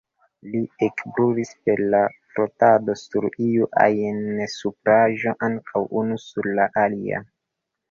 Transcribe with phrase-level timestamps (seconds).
[0.51, 1.99] Ili ekbrulis per la
[2.31, 4.19] frotado sur iu ajn
[4.55, 7.25] supraĵo, ankaŭ unu sur la alia.